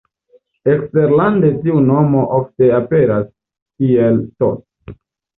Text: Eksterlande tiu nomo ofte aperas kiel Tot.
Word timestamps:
Eksterlande 0.75 1.51
tiu 1.65 1.83
nomo 1.89 2.23
ofte 2.37 2.69
aperas 2.77 3.27
kiel 3.33 4.17
Tot. 4.45 4.97